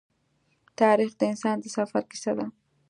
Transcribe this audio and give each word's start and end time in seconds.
تاریخ 0.79 1.11
د 1.17 1.21
انسان 1.31 1.55
د 1.59 1.65
سفر 1.77 2.03
کیسه 2.11 2.31
ده. 2.37 2.45